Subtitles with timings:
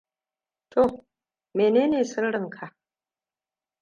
[0.71, 0.93] Toh,
[1.57, 2.65] menene sirrin ka?